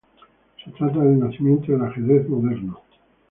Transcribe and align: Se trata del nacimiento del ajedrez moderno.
Se 0.65 0.71
trata 0.71 0.97
del 0.97 1.19
nacimiento 1.19 1.71
del 1.71 1.83
ajedrez 1.83 2.27
moderno. 2.27 2.81